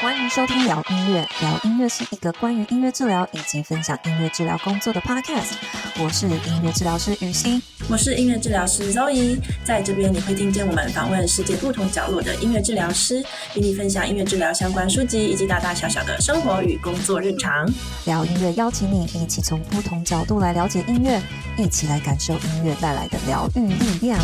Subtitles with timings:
[0.00, 5.54] 欢迎收听聊音乐，聊音乐是一个关于音乐治疗以及分享音乐治疗工作的 podcast。
[6.00, 9.40] 我是音乐治疗师雨欣，我是音乐治疗师 Zoe。
[9.64, 13.24] 在这边你会听见我们访问世界不同角落的音乐治疗师，
[13.56, 17.68] 与你分享音乐治疗相关书籍以及大大小小的生活与工作日常。
[18.04, 21.20] 聊音乐邀请你一起从不同角度来了解音乐，
[21.56, 24.16] 一起来感受音乐带来的疗愈力量。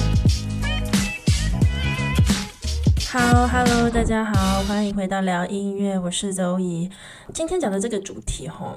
[3.14, 6.90] 好，Hello，大家好，欢迎回到聊音乐，我是周怡。
[7.32, 8.76] 今天讲的这个主题，吼，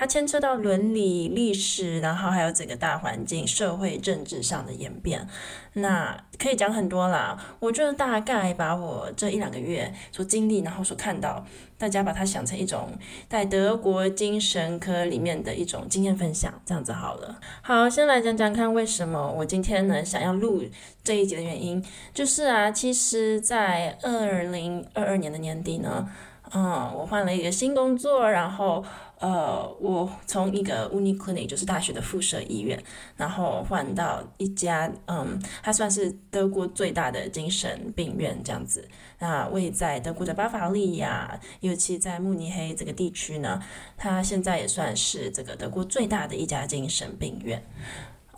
[0.00, 5.28] 它牵扯到伦理、历史，然后还有整个大环境、社会、政治上的演变。
[5.74, 7.38] 那可以讲很多啦。
[7.58, 11.44] 我就大概把我这一两个月所经历，然后所看到，
[11.76, 12.88] 大家把它想成一种
[13.28, 17.38] 在德国精神科里面的一种经验分享，这样子好了。
[17.60, 20.64] 好，先来讲讲看为什么我今天呢想要录
[21.04, 26.08] 这一集的原因，就是啊，其实，在二零二二年的年底呢。
[26.52, 28.84] 嗯，我换了一个新工作，然后
[29.20, 32.82] 呃，我从一个 Uniclinic 就是大学的附设医院，
[33.16, 38.88] 然后换到一家嗯，它算是德国最大的精神病院这样子。
[39.18, 43.62] 那位在德国的巴伐利亚，尤其在慕尼黑这个地区呢，
[43.98, 47.62] 它现在也算是这个德国最大的一家精神病院。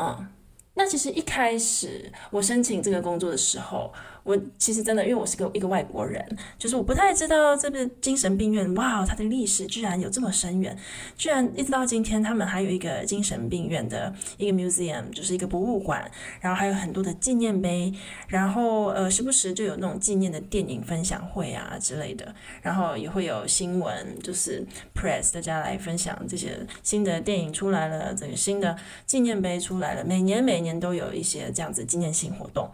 [0.00, 0.28] 嗯，
[0.74, 3.92] 那其实一开始我申请这个工作的时候。
[4.24, 6.24] 我其实真的，因为我是个一个外国人，
[6.58, 10.76] 就是我不太知道这个精神病院，哇，它的历史居然有这么深远，
[11.16, 16.08] 居然一直到今天，他们还有一个精神病院的一个 museum，就是一个博物馆，
[16.40, 17.92] 然后还有很多的纪念碑，
[18.28, 32.70] 然后呃，时不时就有那种纪念的电影分享会啊之类的，然后也会有新闻，就是 press 大家来分享这些新的电影出来了，这个新的纪念碑出来了，每年每年都有一些这样子纪念性活动。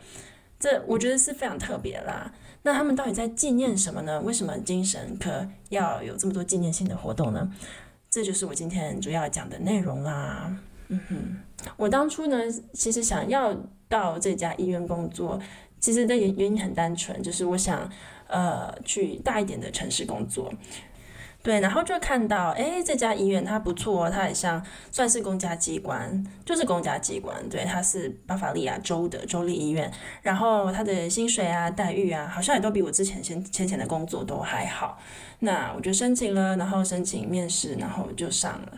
[0.58, 2.32] 这我觉得是非常特别啦。
[2.62, 4.20] 那他们到底在纪念什么呢？
[4.20, 7.50] 为什么精神科要有这么多纪念性的活动呢？
[8.10, 10.58] 这就是我今天主要讲的内容啦。
[10.88, 11.16] 嗯哼，
[11.76, 12.38] 我当初呢，
[12.72, 13.54] 其实想要
[13.88, 15.38] 到这家医院工作，
[15.78, 17.88] 其实的原原因很单纯，就是我想
[18.26, 20.52] 呃去大一点的城市工作。
[21.48, 27.34] 对，然后就看到，哎，这家医院它不错，它也像算是公家机关，就是公家机关。
[27.48, 34.98] 对，它是巴伐利亚州的州立医院，然后它的薪水啊、待遇啊，好像也都比我之前先前前的工作都还好。
[35.38, 38.72] 那我就申请了，然后申请面试，然后就上了。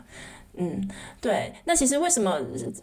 [0.55, 0.89] 嗯，
[1.21, 2.39] 对，那其实为什么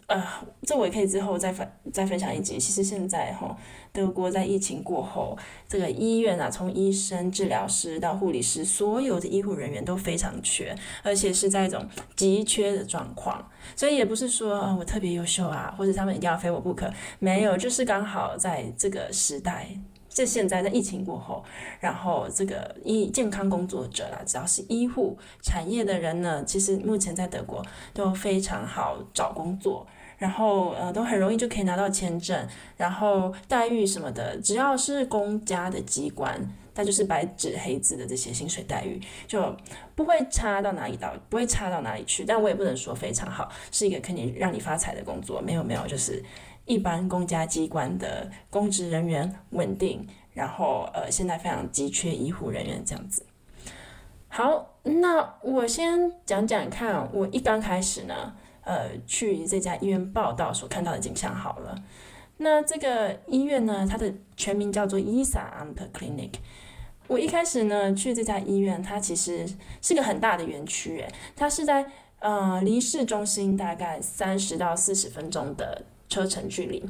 [0.06, 0.22] 呃，
[0.66, 2.58] 这我也可以之后再分再分享一集。
[2.58, 3.56] 其实现在哈，
[3.92, 5.36] 德国在疫情过后，
[5.68, 13.48] 这个医院啊，从医生、治疗师到护理师，所有的医护人员都非常缺，而且是在一种急缺的状况。
[13.74, 19.68] 所以也不是说啊，我特别优秀啊，或者他们一定要非我不可，没有，就是刚好在这个时代。
[20.10, 21.44] 这现在在疫情过后，
[21.78, 29.86] 然后这个医健康工作者啦，只要是医护产业的人呢，其实目前在德国都非常好找工作，
[30.18, 32.46] 然后呃都很容易就可以拿到签证，
[32.76, 36.38] 然后待遇什么的，只要是公家的机关，
[36.74, 39.56] 它就是白纸黑字的这些薪水待遇，就
[39.94, 42.24] 不会差到哪里到，不会差到哪里去。
[42.24, 46.22] 但我也不能说非常好，是一个可以让你发财的工作，没有没有，就是。
[46.68, 53.24] 一般公家机关的公职人员稳定，然后呃，现在非常急缺医护人员这样子。
[54.28, 58.34] 好，那我先讲讲看，我一刚开始呢，
[58.68, 61.74] 呃，去这家医院报道所看到的景象好了。
[62.36, 66.34] 那这个医院呢，它的全名叫做 ISA Amp Clinic。
[67.06, 69.48] 我一开始呢去这家医院，它其实
[69.80, 75.82] 是个很大的园区，诶，它是在呃离市中心大概三十到四十分钟的。
[76.10, 76.82] 车程距离，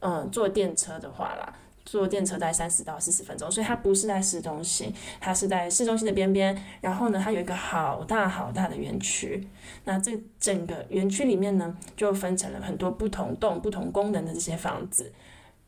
[0.00, 6.56] 嗯，坐电车的话啦，坐电车大概三十到四十分钟，所以它不是在市中心，它是在市中心的边边。
[6.80, 9.46] 然后呢，它有一个好大好大的园区。
[9.84, 15.12] 那这整个园区里面呢，就分成了很多不同栋、不同功能的这些房子。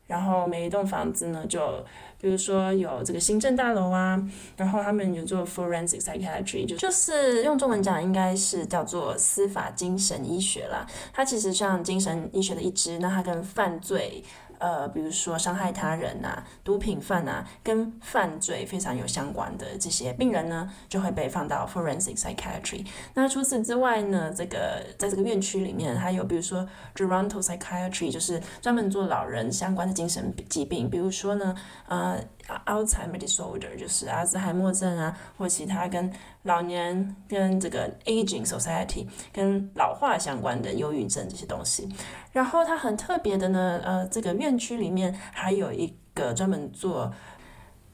[0.07, 1.85] 然后每一栋房子呢，就
[2.19, 4.17] 比如说有这个行政大楼啊，
[4.55, 10.87] 然后他们有做 forensic psychiatry，就就是用中文讲应该是叫做司法精神医学啦。
[11.11, 14.23] 它其实像精神医学的一支，那它跟犯罪。
[14.59, 22.85] 呃，比如说伤害他人、啊、毒品犯、啊，跟犯罪非常有相关的这些病人呢，就会被放到 forensic psychiatry。
[23.13, 31.55] 那除此之外呢，这个在这个院区里面还有比如说 geronto psychiatry，就是专门做老人相关的精神疾病，比如说呢，
[31.87, 32.17] 呃。
[32.65, 36.11] Alzheimer disorder 就是阿兹海默症啊，或其他跟
[36.43, 41.89] 老年跟这个 aging society 跟老化相关的忧郁症这些东西。
[42.31, 47.11] 然后它很特别的呢，呃，这个院区里面还有一个专门做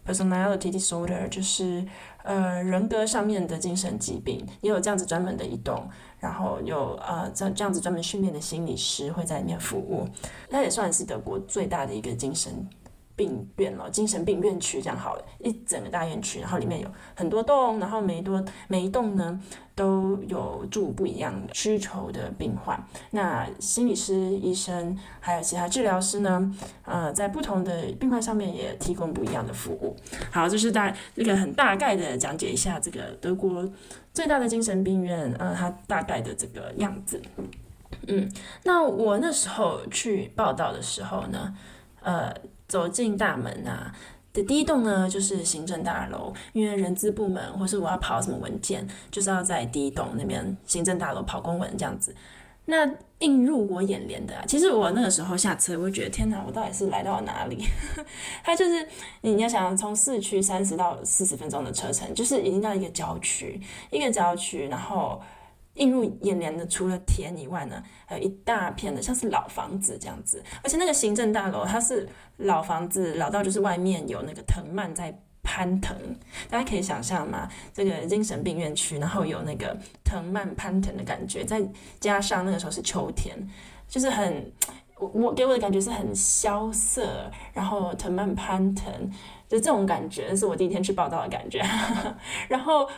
[0.06, 1.86] personality disorder，就是
[2.24, 5.90] 呃人格上面的精神疾病，也有这样子专门的一栋，
[6.20, 10.08] 然后有呃这这样子专门训练的心理师会在里面服务，
[10.50, 12.70] 那也算是德国最大的一个精神。
[13.16, 19.40] 病院哦，精神病院区这样好了，一整个大院区，然后里面有很多栋，然后每一栋每一栋呢
[19.76, 22.84] 都有住不一样的需求的病患。
[23.12, 26.52] 那心理师、医生还有其他治疗师呢，
[26.86, 29.96] 呃，在不同的病患上面也提供不一样的服务。
[30.32, 33.68] 好，就是大这个很大概的讲解一下这个德国
[34.12, 37.22] 最大的精神病院，呃，它大概的这个样子。
[38.08, 38.30] 嗯，
[38.64, 41.56] 那我那时候去报道的时候呢，
[42.04, 42.34] 呃。
[42.66, 43.94] 走进大门啊
[44.34, 52.16] 的第一栋呢，就是行政大楼，因为人资部门或是我要跑什么文件，就是要在第一栋那边行政大楼跑公文这样子。
[52.66, 52.90] 那
[53.20, 57.64] 映入我眼帘的啊，其实我那个时候下车，我就觉得天哪，我到底是来到了哪里？
[58.44, 58.88] 它就是
[59.22, 63.62] 你要想从市区三十到四十分钟的车程，就是已经到一个郊区，
[63.92, 65.22] 一个郊区，然后。
[65.76, 75.98] 映入眼帘的，除了田以外呢，还有一大片的像是老房子这样子，而且那个行政大楼它是老房子，老到就是外面有那个藤蔓在攀腾，
[76.50, 77.50] 大家可以想象吗？
[77.74, 81.62] 这个精神病院区，然后有那个藤蔓攀腾的感觉，再
[82.00, 83.36] 加上那个时候是秋天，
[83.88, 84.52] 就是很
[85.00, 89.12] 我我给我的感觉是很萧瑟，然后藤蔓攀腾。
[89.50, 91.64] 就这种感觉是我第一天去报到的感觉，
[92.48, 92.90] 然后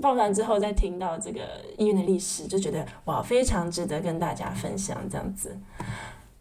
[0.00, 1.40] 报完之后再听到这个
[1.76, 5.58] 医院的历史，就觉得哇，非常值得跟大家分享这样子。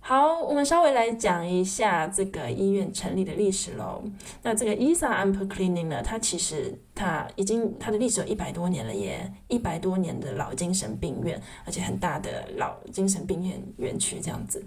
[0.09, 4.03] 好，我们稍微来讲一下这个医院成立的历史喽。
[4.41, 14.65] 那这个 Isar Amper-Klinik 呢，它其实它已经它的历史有一百多年了耶，一百多年的老精神病院，而且很大的老精神病院园区这样子。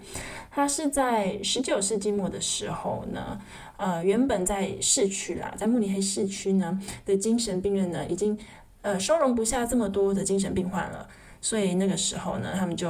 [0.49, 3.37] 它是在十九世纪末的时候呢，
[3.79, 8.39] 呃，原本在市区啦，在慕尼黑市区呢的精神病院呢，已经
[8.83, 11.09] 呃收容不下这么多的精神病患了。
[11.43, 12.89] 所以那个时候呢，他们就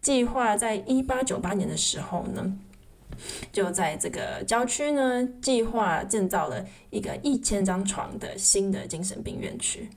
[0.00, 2.58] 计划在一八九八年的时候呢，
[3.52, 9.88] 就在这个郊区呢，计划建造了一个一千张床的新的精神病院区。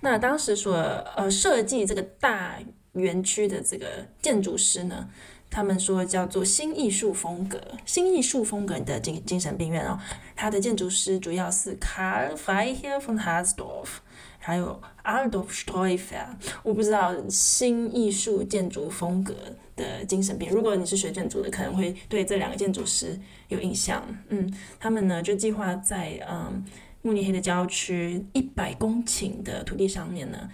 [0.00, 2.58] 那当时所呃设计这个大
[2.94, 3.86] 园区的这个
[4.20, 5.08] 建筑师呢，
[5.48, 9.96] 他们说叫做新艺术风格，新艺术风格的精精神病院哦，
[10.34, 14.07] 它的建筑师主要是 Karl f r e i h e r von Hasdorf，r。
[14.38, 19.34] 还有 Adolf s t r e u f e r 我不知道新艺术建筑风格
[19.76, 20.48] 的精神病。
[20.50, 23.18] 如果你是学建筑的，可能会对这两个建筑师
[23.48, 24.02] 有印象。
[24.28, 26.64] 嗯，他们呢就计划在嗯
[27.02, 30.50] 慕尼黑的郊区一百公顷的土地上面呢，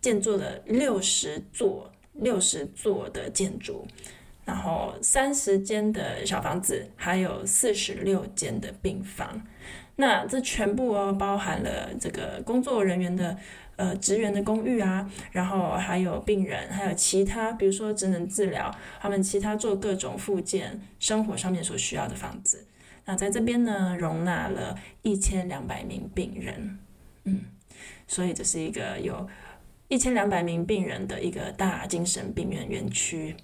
[0.00, 3.86] 建筑了六十座六十座的建筑，
[4.44, 9.42] 然后三十间的小房子，还有四十六间的病房。
[10.00, 13.36] 那这全部哦，包含了这个工作人员的
[13.74, 22.64] 呃职员的公寓啊，然后还有病人，还有其他，比如说职能治疗，他们其他做各种复健生活上面所需要的房子。
[23.06, 26.78] 那在这边呢，容纳了一千两百名病人，
[27.24, 27.40] 嗯，
[28.06, 29.28] 所以这是一个有
[29.88, 33.34] 一千两百名病人的一个大精神病院园区。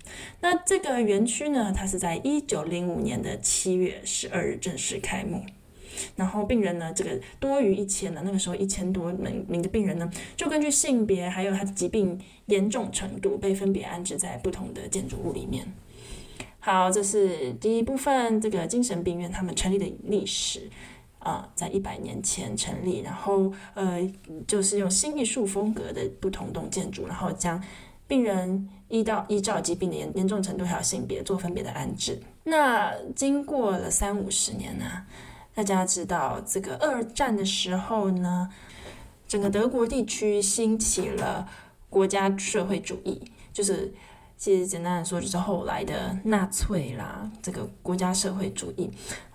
[0.41, 5.45] 那这个园区呢，它是在一九零五年的七月十二日正式开幕。
[6.17, 15.73] 然后病人呢，这个多于一千呢，那个时候一千多名名的病人呢，就根据性别还有他的疾病严重程度，被分别安置在不同的建筑物里面。
[16.61, 20.71] 好，这是第一部分，这个精神病院他们成立的历史
[21.19, 24.11] 啊，在一百年前成立，然后呃，
[24.47, 27.63] 就是用新艺术风格的不同栋建筑，然后将
[28.07, 32.19] 病人依到依照疾病的严严重程度还有性别做分别的安置。
[32.45, 35.05] 那经过了三五十年呢，
[35.55, 38.51] 大家知道，这个二战的时候呢，
[39.29, 41.49] 整个德国地区兴起了
[41.89, 43.95] 国家社会主义，就是
[44.37, 48.91] 其实简单的说，就是后来的纳粹啦，这个国家社会主义。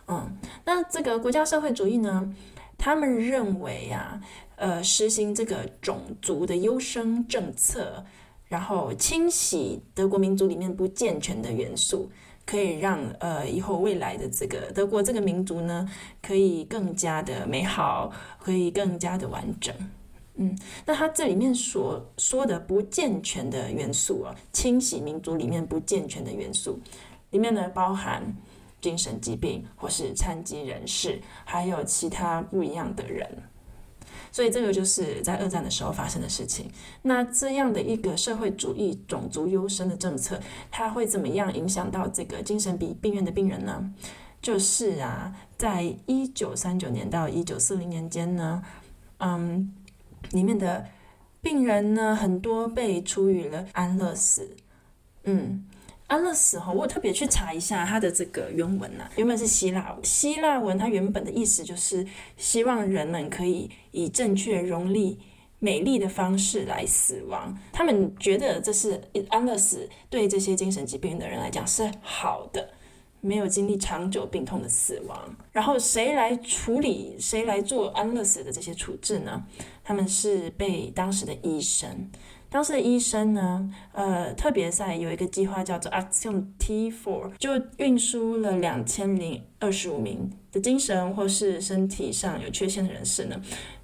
[0.07, 2.35] 嗯，那这个国家社会主义呢，
[2.77, 4.19] 他们认为啊，
[4.57, 8.03] 呃，实行这个种族的优生政策，
[8.49, 12.11] 然后清洗德国民族里面不健全的元素。
[12.49, 15.87] 可以让呃以后未来的这个德国这个民族呢，
[16.19, 19.71] 可以更加的美好，可以更加的完整。
[20.33, 26.79] 嗯，那他这里面所说的不健全的元素啊，清洗民族里面不健全的元素，
[27.29, 28.23] 里面呢包含
[28.81, 33.29] 精神疾病或是残疾人士，还有其他不一样的人。
[34.31, 36.69] 所以这个就是在二战的时候发生的事情。
[37.01, 43.93] 那这样的一个社会主义种族优生的政策，它会怎么样影响到这个精神病病院的病人呢？
[44.41, 48.63] 就是啊，在一九三九年到一九四零年间呢，
[49.17, 49.74] 嗯，
[50.31, 50.86] 里面的
[51.41, 54.55] 病人呢，很多被处以了安乐死，
[55.24, 55.65] 嗯。
[56.09, 65.19] 安乐死哈，我特别去查一下它的这个原文呐、原本是希腊文，希腊文它原本的意思就是希望人们可以以正确、荣利、
[65.59, 67.55] 美丽的方式来死亡。
[67.71, 68.99] 他们觉得这是
[69.29, 72.71] 安乐死对这些精神疾病的人来讲是好的，
[73.21, 75.37] 没有经历长久病痛的死亡。
[75.51, 79.43] 然后谁来处理、谁来做安乐死的这些处置呢？
[79.83, 82.09] 他们是被当时的医生。
[82.49, 93.39] 当时的医生呢，呃，特别赛有一个计划叫做 Action T4，就运输了两千零二十五名的精神或是身体上有缺陷的人士呢，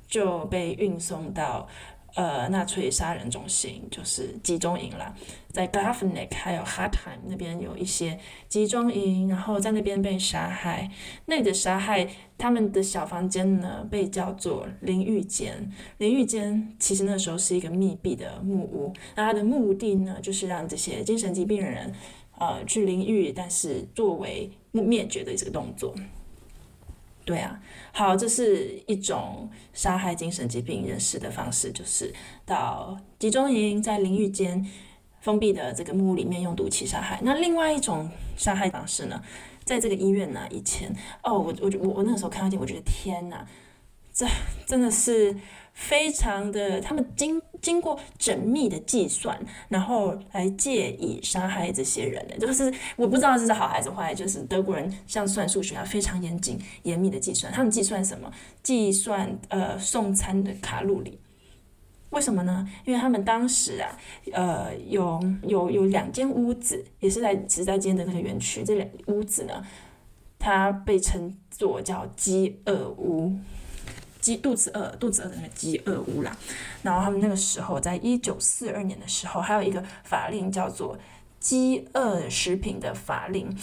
[0.07, 1.67] 就被运送到。
[2.15, 5.13] 呃，纳粹杀人中心就是集中营啦，
[5.51, 8.17] 在 Grafenek 还有 Hartheim 那边有一些
[8.47, 10.89] 集中营，然后在那边被杀害。
[11.25, 12.07] 那里的杀害，
[12.37, 15.69] 他们的小房间呢，被叫做淋浴间。
[15.97, 21.93] 淋浴间其实那时候是一个密闭的木屋，那它的目的呢，就是让这些精神疾病人，
[22.39, 25.93] 呃，去淋浴，但是作为灭绝的这个动作。
[27.25, 27.59] 对啊，
[27.91, 32.13] 好，这是一种杀害精神疾病人士的方式，就是
[32.45, 34.65] 到集中营，在淋浴间
[35.21, 37.19] 封闭的这个木屋里面用毒气杀害。
[37.23, 39.21] 那另外一种杀害方式呢，
[39.63, 43.45] 在这个医院呢，以前哦，我我我我那个时候看到这，我觉得天哪，
[44.13, 44.25] 这
[44.65, 45.35] 真的是。
[45.75, 54.15] 非常的，他们经经过缜密的计算，然后来借以杀害这些人的，就是我不知道这是好还是坏。
[54.15, 57.51] 就是德国人像算数学啊，非常严谨、严密的计算。
[57.51, 58.31] 他们计算什么？
[58.63, 61.19] 计算呃送餐的卡路里。
[62.11, 62.65] 为什么呢？
[62.85, 63.99] 因为他们当时啊，
[64.31, 68.63] 呃有有有两间屋子，也是在时代间的那个园区。
[68.63, 69.61] 这两屋子呢，
[70.39, 73.37] 它被称作叫饥饿屋。
[74.25, 76.35] 饥肚子饿，肚子饿的那个饥饿屋啦。
[76.81, 80.97] 然后他们那个时候，在一九四二年的时候，还有一个法令叫做
[81.39, 83.55] 饥饿食品的法令。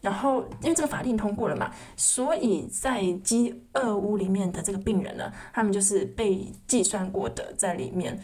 [0.00, 8.16] 然后因为这个法令通过了嘛，所以在饥饿屋里面的这个病人呢，他们就是被计算过的，在里面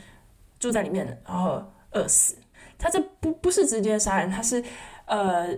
[0.60, 2.36] 住在里面，然后饿死。
[2.78, 4.62] 他这不不是直接杀人，他是
[5.06, 5.48] 呃。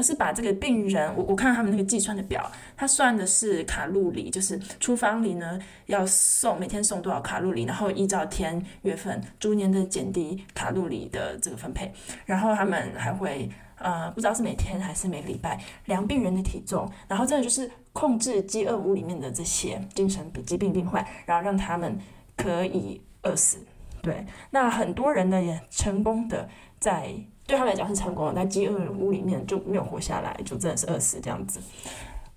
[0.00, 11.92] 而是把这个病人，我我看他们那个计算的表，他算的是卡路里，就是厨房里呢要送每天送多少卡路里，然后依照天月份逐年的减低卡路里的这个分配，
[12.24, 21.98] 然后他们还会呃不知道是每天还是每礼拜量病人的体重，然后这个就是控制饥饿屋里面的这些精神疾病病患，然后让他们
[22.38, 23.58] 可以饿死。
[24.02, 27.14] 对，那很多人呢也成功的在。
[27.46, 31.58] 对他来讲是成功的，在饥饿屋里面就没有活下来，就真的是饿死这样子。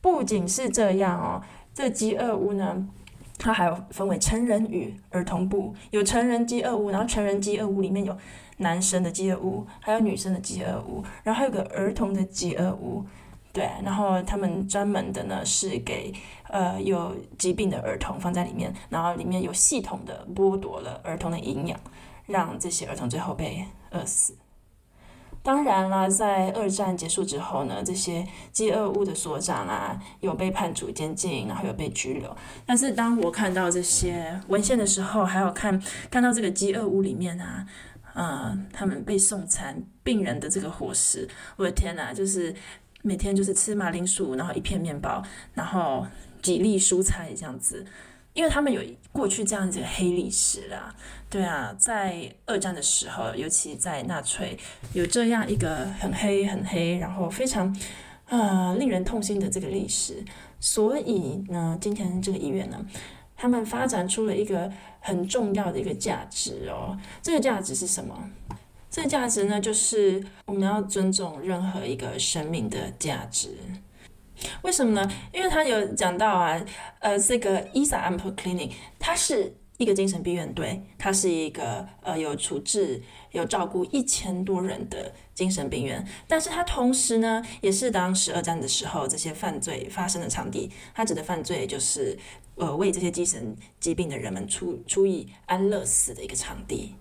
[0.02, 1.40] 不仅是这样哦，
[1.72, 2.90] 这饥饿屋呢，
[3.38, 8.18] 它还有分为成人与儿童部，有成人饥饿屋，然后成人饥饿屋里面有
[8.58, 13.06] 男生的饥饿屋，还有女生的饥饿屋，然后还有个儿童的饥饿屋。
[13.54, 16.12] 对，然后他们专门的呢是给
[16.50, 21.80] 呃有疾病的儿童放在里面，然后里面有系统的剥夺了儿童的营养，
[22.26, 24.36] 让这些儿童最后被饿死。
[25.44, 32.36] 当然啦，在二战结束之后呢，这些饥饿屋的所长啊，有被判处监禁，然后有被拘留。
[32.66, 35.80] 但是当我看到这些文献的时候，还有看
[36.10, 37.68] 看到这个饥饿屋里面啊，
[38.16, 42.56] 嗯，他们被送餐病人的这个伙食，我的天哪，就是
[43.04, 46.08] 每天就是吃马铃薯，然后一片面包，然后
[46.42, 47.86] 几粒蔬菜这样子。
[48.34, 48.82] 因为他们有
[49.12, 50.92] 过去这样子的黑历史啦，
[51.30, 54.58] 对啊，在二战的时候，尤其在纳粹
[54.94, 57.78] 有这样一个很黑很黑，然后非常
[58.26, 60.26] 呃令人痛心的这个历史，
[60.60, 62.84] 所以呢，今天这个医院呢，
[63.36, 68.32] 他们发展出了一个很重要的一个价值哦，这个价值是什么？
[68.94, 73.58] 这价值呢，就是我们要尊重任何一个生命的价值。
[74.62, 75.12] 为什么呢？
[75.34, 76.64] 因为他有讲到啊，
[77.00, 78.70] 呃，这个 Isar Ampel Clinic，
[79.00, 90.70] 它是一个精神病院，对，它是一个呃有处置、有照顾一千多人的精神病院，但是它同时呢，也是当时二战的时候这些犯罪发生的场地。
[90.94, 92.16] 它指的犯罪就是
[92.58, 96.94] 呃为这些精神疾病的人们出出以安乐死的一个场地。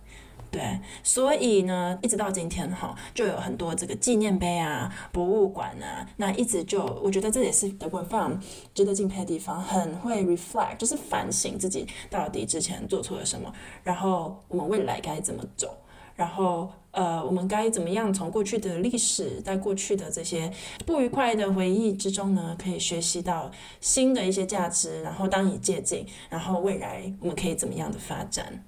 [0.52, 8.38] 对，所以呢，一直到今天哈，就有很多这个纪念碑啊、博物馆啊，那一直就，我觉得这也是德国人非常
[8.74, 13.50] 值得敬佩的地方，很会 reflect，就是反省自己到底之前做错了什么，
[13.82, 15.74] 然后我们未来该怎么走，
[16.16, 20.52] 然后呃，我们该怎么样从过去的历史，在过去的这些
[20.84, 28.62] 不愉快的回忆之中呢，可以学习到新的一些价值，然后当以借鉴，然后未来我们可以怎么样的发展？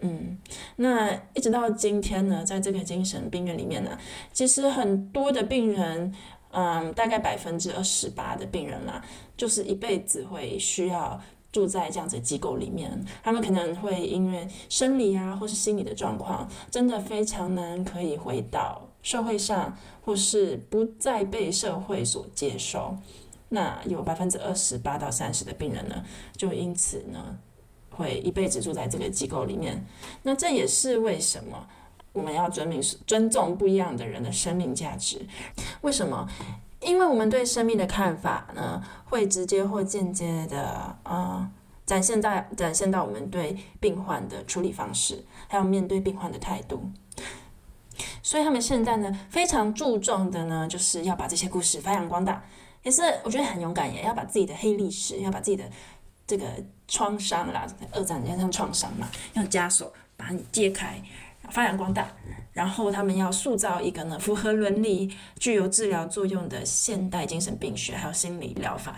[0.00, 0.38] 嗯，
[0.76, 3.98] 那一直到今天呢，在这个精神病院里面呢，
[4.32, 6.14] 其实很多的病人，
[6.50, 9.02] 嗯，大概百分之二十八的病人啦，
[9.36, 11.20] 就是一辈子会需要。
[11.50, 19.74] 住在这样子机构里面，他们可能会因为生理啊，或是心理的状况，真的非常难可以回到社会上，
[20.04, 22.94] 或是不再被社会所接受。
[23.48, 26.04] 那有百分之二十八到三十的病人呢，
[26.36, 27.38] 就因此呢，
[27.98, 29.84] 会一辈子住在这个机构里面。
[30.22, 31.66] 那这也是为什么
[32.12, 35.26] 我们要尊明尊重不一样的人的生命价值？
[35.82, 36.26] 为什么？
[36.80, 41.50] 因为我们对生命的看法呢，会直接或间接的啊、
[41.84, 46.88] 展现在展现到我们对病患的处理方式，还有面对病患的态度。
[48.22, 52.44] 所以他们现在呢，非常注重的呢，就是要把这些故事发扬光大，
[52.84, 55.68] 也是我觉得很勇敢，也要把自己的黑历史，要把自己的
[56.28, 56.46] 这个
[56.86, 61.02] 创伤啦，二战加上创伤嘛，用枷锁把你揭开。
[61.50, 62.06] 发扬光大，
[62.52, 68.96] 然后他们要塑造一个呢符合伦理、具有治疗作用的现代精神病学还有心理疗法。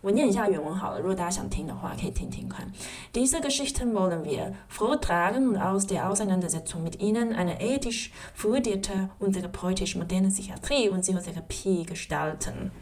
[0.00, 2.66] 我念一下原文好了，如果大家想听的话，可以听听看。
[3.12, 9.94] Diese Geschichten wollen wir vortragen und aus der Auseinandersetzung mit ihnen eine ethisch fundierte und therapeutisch
[9.94, 12.72] moderne Psychiatrie und Psychotherapie gestalten。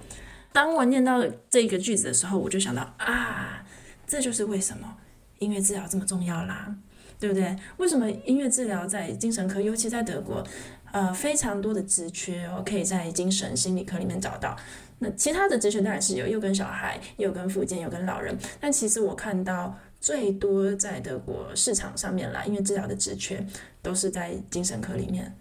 [0.55, 3.67] 当我念到这个句子的时候，我就想到啊，
[4.11, 4.97] 这就是为什么
[5.39, 6.75] 音乐治疗这么重要啦。
[7.21, 7.55] 对不对？
[7.77, 10.43] 为什么音乐治疗在精神科，尤其在德国，
[10.91, 14.57] 呃，非常多的职缺哦，可以在精神心理科里面找到。
[15.01, 18.35] 那其他的职缺当然是有，又跟小孩，又跟复健，又跟老人。
[18.59, 23.47] 但其实我看到最多在德国市场上面来音乐治疗的职缺，
[23.83, 25.37] 都是在精神科里面。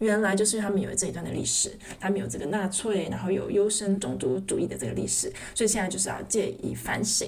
[0.00, 7.26] 原来就是他们有这一段的历史，他们有这个纳粹，然后有优生种族主义的这个历史，所以现在就是要借以反省。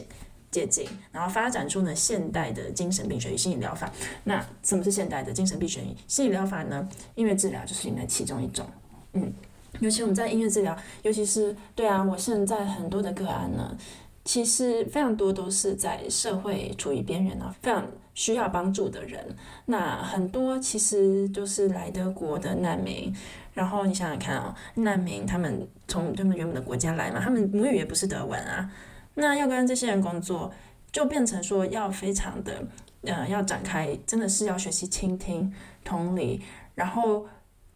[0.54, 3.90] 接近，然后发展出呢现代的精神病学与心理疗法。
[4.22, 6.88] 那什么是现代的精神病学与心理疗法呢？
[7.16, 8.64] 音乐治疗就是里面其中一种。
[9.14, 9.32] 嗯，
[9.80, 13.76] 尤其我们在音乐治疗，尤其是对啊，我现在很多的个案呢，
[14.24, 19.24] 其实非常多都是在社会处于边缘啊，非常需要帮助的人。
[19.66, 23.12] 那很多其实就是来德国的难民。
[23.54, 28.70] 然后你想想看啊、哦，难民他们从他们原本的国家来嘛，他们母语也不是德文啊。
[29.14, 30.52] 那要跟这些人工作，
[30.92, 32.66] 就变成说要非常的，
[33.02, 35.52] 呃，要展开，真的是要学习倾听、
[35.84, 36.42] 同理。
[36.74, 37.26] 然后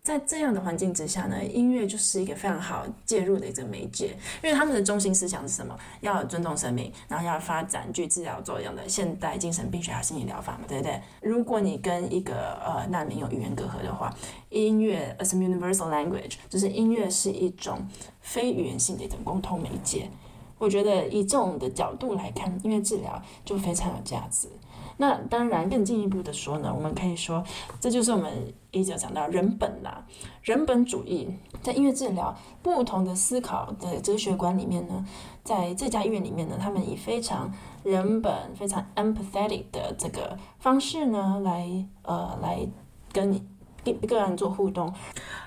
[0.02, 5.78] 在这样的环境之下呢，音乐就是一个非常好介入的一个媒介，因为他们的中心思想是什么？
[6.00, 11.00] 要尊重生命，然后要发展具治疗作用的现代精神病学和心理疗法嘛，对不对？
[11.20, 14.12] 如果你跟一个呃难民有语言隔阂的话，
[14.48, 17.86] 音乐 as universal language，就是音乐是一种
[18.20, 20.08] 非语言性的一种沟通媒介。
[20.58, 24.48] 我觉得以这种的角度来看，音乐治疗就非常有价值。
[25.00, 27.44] 那当然，更进一步的说呢，我们可以说，
[27.78, 30.04] 这就是我们一直讲到人本啦，
[30.42, 31.28] 人本主义
[31.62, 35.06] 在音乐治疗不同的思考的哲学观里面呢，
[35.44, 37.52] 在这家医院里面呢，他们以非常
[37.84, 42.66] 人本、非常 empathetic 的这个方式呢，来呃来
[43.12, 43.46] 跟你
[43.84, 44.92] 跟个人做互动。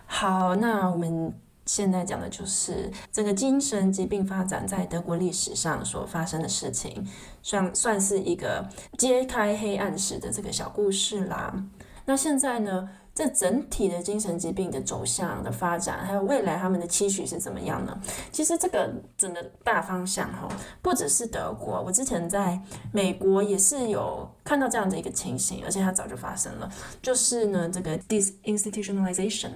[0.06, 1.34] 好，那我们。
[1.74, 7.08] 现在讲的就是这个精神疾病发展在德国历史上所发生的事情，
[7.42, 11.64] 算算是一个揭开黑暗史的这个小故事啦。
[12.04, 17.98] 那现在呢，这整体的精神疾病的走向的发展，还有未来他们的期许是怎么样呢？
[18.34, 20.50] 其实这个整个大方向哈，
[20.82, 22.60] 不只是德国，我之前在
[22.92, 26.70] 美国也是有看到这样的一个情形，而且它早就发生了，
[27.02, 29.52] 就是呢这个 disinstitutionalization。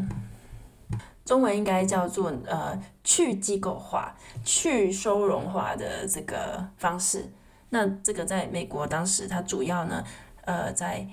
[1.26, 7.28] 中文应该叫做呃去机构化、去收容化的这个方式。
[7.70, 10.04] 那这个在美国当时，它主要呢，
[10.46, 11.06] 呃，在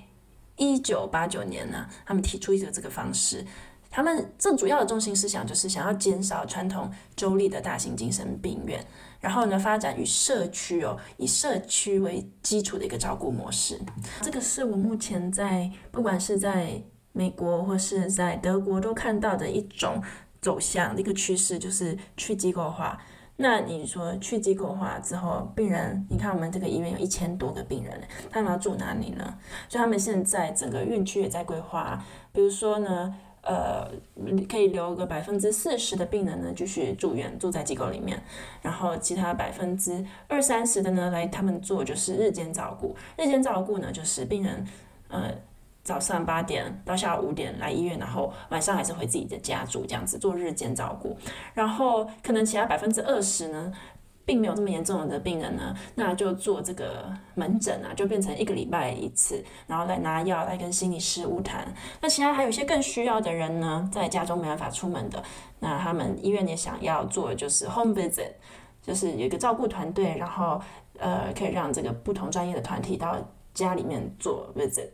[0.55, 3.43] 一九八九年呢，他们提出一个这个方式。
[3.89, 8.85] 他们最主要的中心思想就是想要减少传统州立的大型精神病院，
[9.19, 13.81] 然后呢，发展与社区哦，以社区为基础的一个照顾模式。
[14.21, 16.83] 这个是我目前在不管是在。
[17.13, 20.03] 美国或是在德国都看到的一种
[20.41, 22.99] 走向的一个趋势，就是去机构化。
[23.35, 27.99] 那你说去机构化之后，病人，你看我们这个医院有一千多个病人，
[28.29, 29.37] 他们要住哪里呢？
[29.69, 33.89] 所以他们现在整个院区也在规划，比如说呢，呃，
[34.47, 38.21] 可以留个百分之四十的病人呢继续住院，住在机构里面，
[38.61, 42.95] 然后其他百分之二三十的呢来他们做就是日间照顾。
[43.17, 44.67] 日间照顾呢就是病人，
[45.09, 45.31] 呃。
[45.83, 51.17] 早上八点到下午五点来医院，然后晚上还是回自己的家住，这样子做日间照顾。
[51.53, 53.71] 然后可能其他百分之二十呢，
[54.25, 61.67] 并没有这么严重的病人呢，那就做这个门诊啊，就变成一个礼拜一次，然后来拿药，来跟心理师晤谈。
[61.99, 65.21] 那其他还有一些更需要的人呢，在家中没办法出门的，
[65.59, 68.31] 那他们医院也想要做就是 home visit，
[68.81, 70.61] 就是有一个照顾团队，然后
[70.97, 73.17] 呃可以让这个不同专业的团体到
[73.53, 74.87] 家里面做 visit。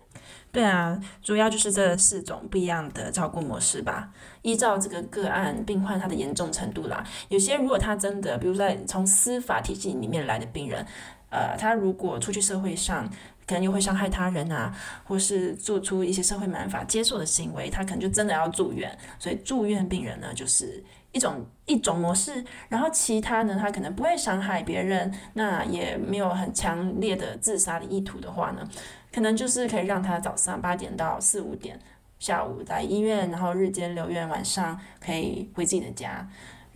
[0.51, 4.09] 对啊，主要就是这四种不一样的照顾模式吧。
[4.41, 10.83] 依照这个个案病患他的严重程度啦，有些如果他真的，比如在从司法体系里面来的病人，
[11.29, 13.07] 呃，他如果出去社会上，
[13.49, 14.71] 可能又会伤害他人啊，
[15.03, 18.95] 或是做出一些社会没办法接受的行为，他可能就真的要住院。
[19.17, 22.45] 所以住院病人呢，就是一种一种模式。
[22.67, 28.69] 然后其他呢，他可能不会伤害别人，那也没有很强烈的自杀的意图的话呢，
[29.11, 31.79] 可能就是可以让他早上八点到四五点，
[32.19, 36.29] 下午在医院，然后日间留院，晚上可以回自己的家。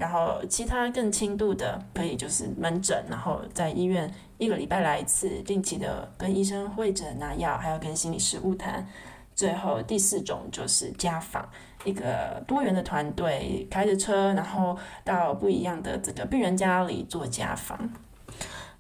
[0.04, 8.86] 然后其他更轻度的，可以就是门诊，然后在医院一个礼拜来一次，定期的跟医生会诊拿药，还要跟心理师晤谈。
[9.34, 11.48] 最后第四种就是家访，
[11.86, 17.90] 一个多元的团队开着车，然后到不一样的这个病人家里做家访。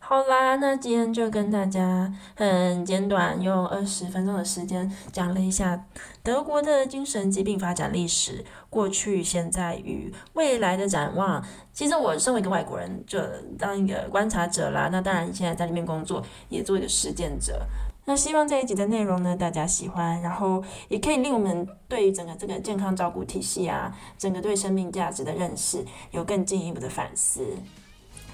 [0.05, 5.85] 好啦，那今天就跟大家很简短，用二十分钟的时间讲了一下
[6.21, 11.41] 德国的精神疾病发展历史、过去、现在与未来的展望。
[11.71, 13.17] 其实我身为一个外国人，就
[13.57, 14.89] 当一个观察者啦。
[14.91, 17.65] 那当然，现在在里面工作，也做一个实践者。
[18.03, 27.47] 那希望这一集的内容呢，大家喜欢，然后也可以令我们对于整个这个健康照顾体系啊，整个对生命价值的认识有更进一步的反思。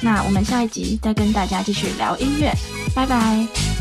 [0.00, 2.52] 那我们下一集再跟大家继续聊音乐，
[2.94, 3.77] 拜拜。